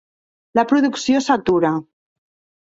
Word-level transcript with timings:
La 0.59 0.63
producció 0.71 1.21
s'atura. 1.27 1.73